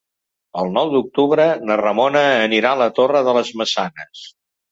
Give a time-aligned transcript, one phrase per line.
[0.61, 4.27] El nou d'octubre na Ramona anirà a la Torre de les Maçanes.